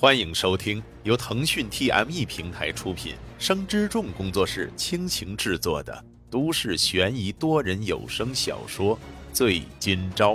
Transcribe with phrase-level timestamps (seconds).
[0.00, 8.96] 欢迎收听由腾讯 TME 平台出品、生之众工作室倾情制作的都市悬疑多人有声小说
[9.32, 10.34] 《醉今朝》，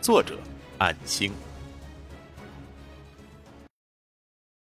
[0.00, 0.38] 作者：
[0.78, 1.30] 暗星。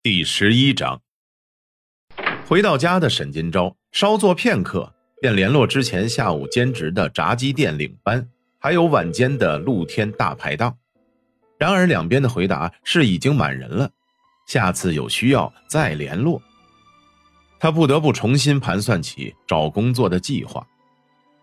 [0.00, 1.00] 第十一章。
[2.46, 8.28] 回到家的沈今朝稍作片刻，便联络之前下午兼职的炸鸡店领班，
[8.60, 10.78] 还有晚间的露天大排档。
[11.58, 13.90] 然而两边的回答是已经满人了。
[14.50, 16.42] 下次有需要再联络。
[17.60, 20.66] 他不得不重新盘算起找工作的计划。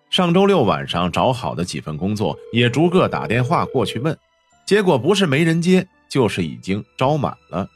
[0.10, 4.18] 上周六晚上找好的几份工作，也逐个打电话过去问，
[4.66, 7.70] 结果不是没人接，就是已经招满了。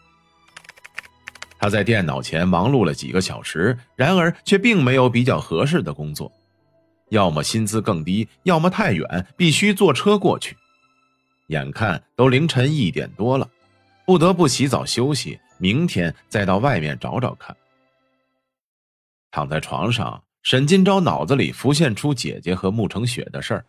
[1.57, 6.29] 他在电脑前忙碌了几个小时，然而却并没有比较合适的工作，
[7.07, 10.57] 要么薪资更低，要么太远，必须坐车过去。
[11.47, 13.47] 眼看都凌晨一点多了。
[14.11, 17.55] 不得不洗澡休息，明天再到外面找找看。
[19.31, 23.65] 躺在床上，沈金钊脑子里浮现出姐姐和穆成雪的事儿，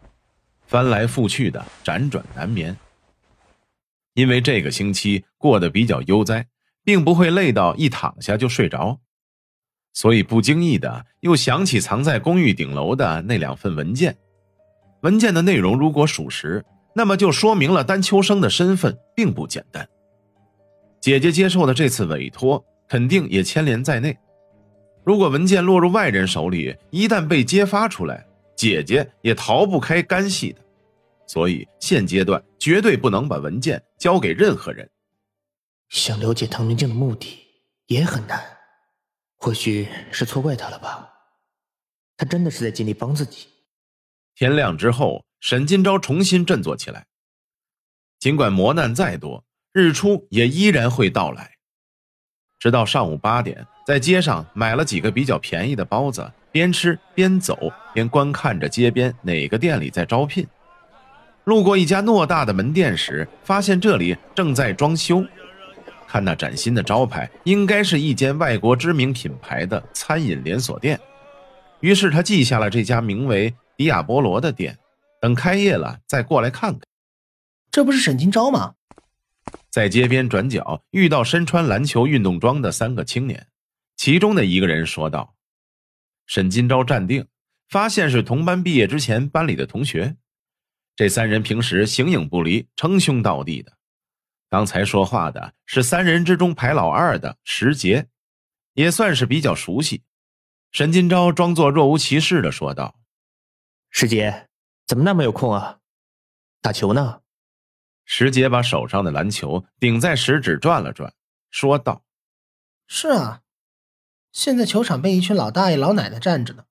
[0.67, 2.77] 翻来覆去的辗转难眠。
[4.15, 6.45] 因为这个星期过得比较悠哉，
[6.83, 8.99] 并不会累到一躺下就睡着，
[9.93, 14.17] 所以不经意的又想起藏在公寓顶楼的那两份文件。
[15.03, 16.65] 文件的内容如果属实，
[16.97, 19.89] 那么就说明了丹秋生的身份并不简单。
[21.03, 24.17] 姐姐接受的这次委托，肯定也牵连在内。
[25.05, 28.25] 如果文件落入外人手里，一旦被揭发出来，
[28.57, 30.63] 姐姐也逃不开干系的。
[31.27, 34.89] 所以现阶段绝对不能把文件交给任何人。
[35.89, 37.37] 想了解唐明镜的目的
[37.89, 38.41] 也很难，
[39.39, 41.11] 或许是错怪他了吧？
[42.17, 43.49] 他真的是在尽力帮自己。
[44.37, 47.05] 天亮之后，沈金钊重新振作起来。
[48.21, 49.45] 尽管磨难再多。
[49.73, 51.53] 日出也依然会到来，
[52.59, 60.47] 直到上午八点，在街上买了几个比较便宜的包子，边吃边走，边观看着街边哪个店里在招聘。
[61.45, 65.25] 路过一家偌大的门店时，发现这里正在装修。
[66.07, 71.01] 看那崭新的招牌，应该是一间外国知名品牌的餐饮连锁店。
[71.81, 74.77] 于是他记下了这家名为“迪亚波罗”的店，
[75.19, 76.83] 等开业了再过来看看。
[77.71, 78.75] 这不是沈金钊吗？
[79.73, 83.49] 在街边转角遇到身穿篮球运动装的三个青年，
[83.97, 85.35] 其中的一个人说道
[86.29, 87.27] ：“沈金钊站定，
[87.71, 90.19] 发现是同班毕业之前班里的同学。
[90.95, 93.73] 这三人平时形影不离，称兄道弟的。
[94.51, 98.09] 刚才说话的是三人之中排老二的石杰，
[98.75, 100.03] 也算是比较熟悉。”
[100.71, 103.01] 沈金钊装作若无其事的说道
[103.89, 104.51] ：“石杰，
[104.87, 105.79] 怎么那么有空啊？
[106.61, 107.21] 打球呢？”
[108.05, 111.15] 石杰把手上的篮球顶在食指转了转，
[111.51, 112.05] 说道
[112.87, 113.43] ：“是啊，
[114.33, 116.65] 现在球场被一群老大爷老奶奶占着呢，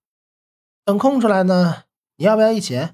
[0.84, 1.84] 等空出来呢，
[2.16, 2.90] 你要不要一起？”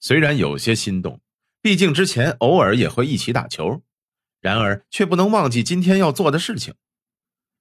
[0.00, 1.20] 虽然有些心动，
[1.62, 3.82] 毕竟之前偶尔也会一起打球，
[4.40, 6.74] 然而却不能忘记今天要做的事情。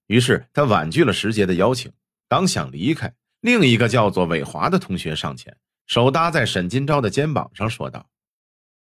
[0.08, 1.92] 于是他婉拒了石杰的邀请，
[2.28, 5.58] 刚想离开，另一个叫做伟华的同学上前，
[5.88, 8.10] 手搭在沈金钊的肩膀上，说道。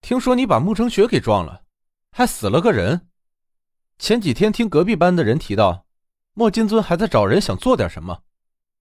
[0.00, 1.62] 听说你把慕成雪给撞了，
[2.10, 3.08] 还死了个人。
[3.98, 5.86] 前几天听隔壁班的人提到，
[6.34, 8.22] 莫金尊还在找人想做点什么，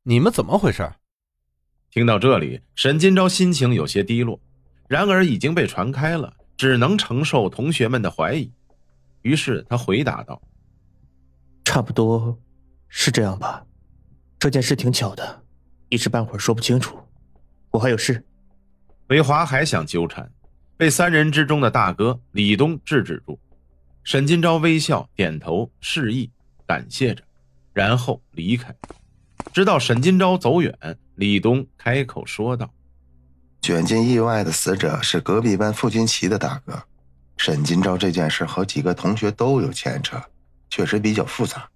[0.04, 0.92] 你们怎么回事？
[1.92, 4.40] 听到这里，沈金钊心情有些低落，
[4.88, 8.52] 然而已经被传开了，只能承受同学们的怀疑。
[9.24, 10.42] 于是他回答道
[11.66, 12.40] ：“差不多
[12.88, 13.66] 是这样吧。
[14.40, 15.44] 这件事挺巧的，
[15.90, 16.98] 一时半会儿说不清楚。
[17.72, 18.24] 我还有事。”
[19.10, 20.32] 韦华还想纠缠。
[20.80, 23.38] 被三人之中的大哥李东制止住，
[24.02, 26.32] 沈金钊微笑点头示意，
[26.66, 27.22] 感谢着，
[27.74, 28.74] 然后离开。
[29.52, 30.74] 直到沈金钊走远，
[31.16, 32.74] 李东开口说道
[33.62, 36.82] ：“卷进意外的死者是隔壁班傅金奇的大哥，
[37.36, 40.18] 沈金钊这件事和几个同学都有牵扯，
[40.70, 41.70] 确实比较复杂。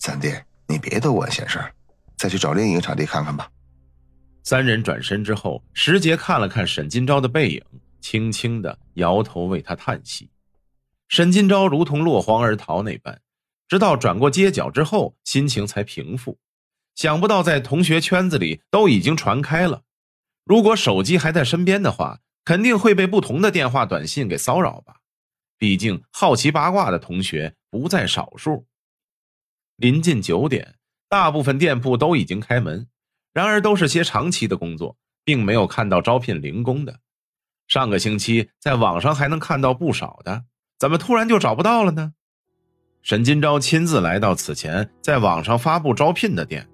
[0.00, 0.34] 三弟，
[0.66, 1.60] 你别多管闲事，
[2.16, 3.48] 再去找另一个场地看看吧。”
[4.42, 7.62] 三人转身之后，石杰看了看沈金钊的背影。
[8.00, 10.30] 轻轻的摇头，为他叹息。
[11.08, 13.20] 沈金钊如同落荒而逃那般，
[13.66, 16.38] 直到转过街角之后，心情才平复。
[16.94, 19.84] 想不到在同学圈子里都已经传开了，
[20.44, 24.96] 如果手机还在身边的话，肯定会被不同的电话、短信给骚扰吧。
[25.58, 28.66] 毕竟好奇八卦的同学不在少数。
[29.76, 30.76] 临近九点，
[31.08, 32.88] 大部分店铺都已经开门，
[33.32, 37.00] 然而都是些长期的工作，并没有看到招聘零工的。
[37.68, 40.44] 上个星期在网上还能看到不少的，
[40.78, 42.14] 怎么突然就找不到了呢？
[43.02, 46.66] 沈金钊亲自来到此前在网上发布招聘的店，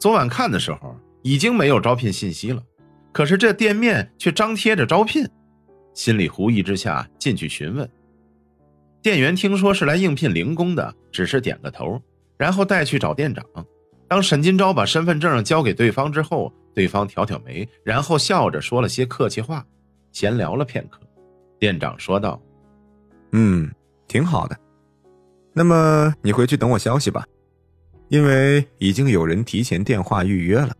[0.00, 2.60] 昨晚看的时候已经没有招聘信息了，
[3.12, 5.24] 可是这店面却张贴着招聘，
[5.94, 7.88] 心里狐疑之下进去询问。
[9.00, 12.02] 店员听说是来应聘零工的，只是点个头，
[12.36, 13.44] 然后带去找店长。
[14.08, 19.64] 当沈金钊把身份证交给对方之后，对方挑挑眉，然后笑着说了些客气话，
[20.16, 20.98] 闲聊了片刻。
[21.58, 22.40] 店长说道
[23.32, 23.70] ：“嗯，
[24.08, 24.56] 挺好的。
[25.52, 27.26] 那么你回去等我消息吧，
[28.08, 30.74] 因为已经有人提前电话预约了。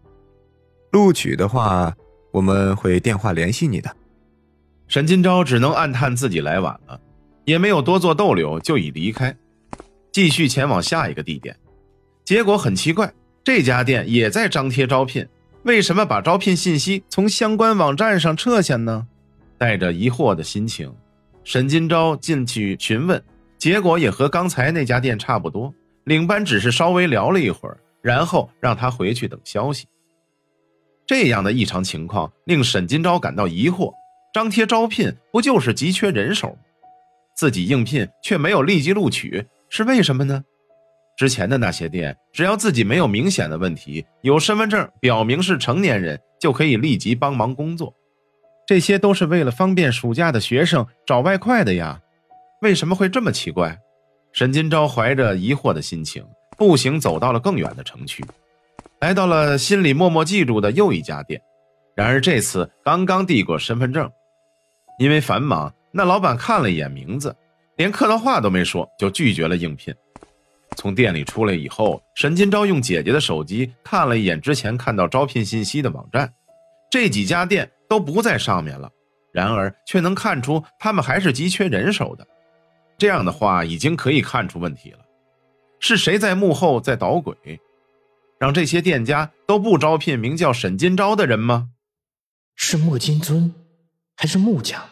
[0.90, 1.94] 录取的话，
[2.32, 3.94] 我们会电话联系你的。”
[4.88, 6.98] 沈金钊只能暗叹自己来晚了。
[7.44, 9.36] 也没有多做逗留，就已离开，
[10.12, 11.54] 继续前往下一个地点。
[12.24, 13.12] 结果很奇怪，
[13.44, 15.28] 这家店也在张贴招聘，
[15.64, 19.06] 为什么把招聘信息从相关网站上撤下呢？
[19.58, 20.92] 带着疑惑的心情，
[21.44, 23.22] 沈金钊进去询问，
[23.58, 25.72] 结果也和刚才那家店差不多。
[26.04, 29.86] 领班只是稍微聊了一会儿，然后让他回去等消息。
[31.06, 33.92] 这样的异常情况令沈金钊感到疑惑：
[34.32, 36.58] 张贴招聘不就是急缺人手吗？
[37.34, 40.44] 自己应聘却没有立即录取，是为什么呢？
[41.16, 47.94] 之前的那些店，只要自己没有明显的问题，有身份证表明是成年人，就可以立即帮忙工作。
[48.66, 52.00] 这些都是为了方便暑假的学生找外快的呀，
[52.60, 53.78] 为什么会这么奇怪？
[54.32, 56.26] 沈金钊怀着疑惑的心情，
[56.58, 58.24] 步行走到了更远的城区，
[59.00, 61.40] 来到了心里默默记住的又一家店。
[61.94, 64.10] 然而这次刚刚递过身份证，
[64.98, 65.72] 因为繁忙。
[65.92, 67.34] 那老板看了一眼名字，
[67.76, 69.94] 连客套话都没说，就拒绝了应聘。
[70.76, 76.30] 从店里出来以后，沈金钊用姐姐的手机看了一眼之前看到招聘信息的网站，
[76.90, 78.90] 这几家店都不在上面了。
[79.32, 82.26] 然而却能看出他们还是急缺人手的。
[82.96, 85.00] 这样的话，已经可以看出问题了。
[85.78, 87.60] 是谁在幕后在捣鬼，
[88.38, 91.68] 让这些店家都不招聘名叫沈金钊的人吗？
[92.54, 93.54] 是莫金尊，
[94.16, 94.82] 还是木匠？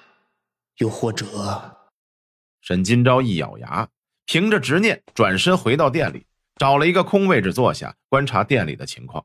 [0.76, 1.25] 又或者，
[2.61, 3.88] 沈金钊一咬牙，
[4.26, 6.26] 凭着执念转身回到店里，
[6.56, 9.25] 找了一个空位置坐下，观察店里的情况。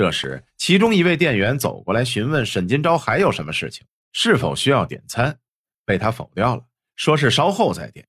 [0.00, 5.38] 这时，其中一位店员走过来询问沈金钊还有什么事情，是否需要点餐，
[5.84, 6.62] 被他否掉了，
[6.96, 8.08] 说是稍后再点。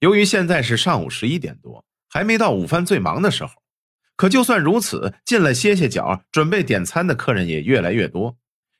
[0.00, 3.52] 由于现在是上午十一点多，还没到午饭最忙的时候，
[4.16, 8.36] 可就算如此，进来歇歇脚、准备点餐的客人也越来越多。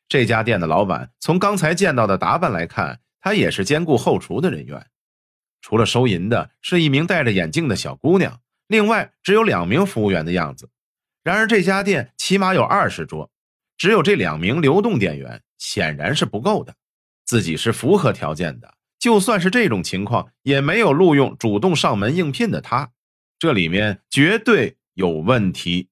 [0.09, 4.85] 这家店的老板从刚才见到的打扮来看，他也是兼顾后厨的人员。
[5.61, 10.69] 除了收银的是一名戴着眼镜的小姑娘，另外只有两名服务员的样子。
[11.29, 13.31] 然而这家店起码有二十桌，
[13.77, 16.75] 只有这两名流动店员显然是不够的。
[17.27, 22.89] 自己是符合条件的，就算是这种情况，也没有录用主动上门应聘的他，
[23.39, 25.91] 这里面绝对有问题。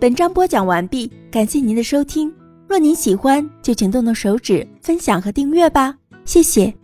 [0.00, 2.34] 本章播讲完毕，感谢您的收听。
[2.66, 6.81] 若您喜欢，就请动动手指分享和订阅吧，谢谢。